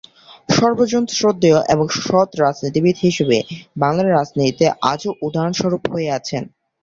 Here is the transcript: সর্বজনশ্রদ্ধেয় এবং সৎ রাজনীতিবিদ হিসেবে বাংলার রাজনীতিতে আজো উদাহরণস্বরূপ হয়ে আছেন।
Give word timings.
সর্বজনশ্রদ্ধেয় 0.49 1.59
এবং 1.73 1.85
সৎ 1.99 2.29
রাজনীতিবিদ 2.41 2.95
হিসেবে 2.99 3.37
বাংলার 3.77 4.07
রাজনীতিতে 4.11 4.65
আজো 4.91 5.09
উদাহরণস্বরূপ 5.27 5.83
হয়ে 5.93 6.09
আছেন। 6.17 6.43